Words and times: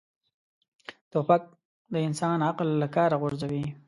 توپک 1.11 1.43
د 1.93 1.95
انسان 2.07 2.37
عقل 2.49 2.67
له 2.81 2.87
کاره 2.95 3.15
غورځوي. 3.21 3.65